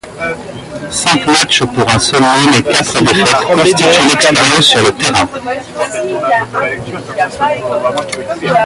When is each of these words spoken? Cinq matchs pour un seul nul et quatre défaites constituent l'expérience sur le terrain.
Cinq 0.89 1.27
matchs 1.27 1.63
pour 1.75 1.87
un 1.87 1.99
seul 1.99 2.21
nul 2.21 2.55
et 2.57 2.63
quatre 2.63 3.03
défaites 3.03 3.35
constituent 3.45 4.09
l'expérience 4.09 4.65
sur 4.65 4.79
le 4.83 4.91
terrain. 4.93 5.27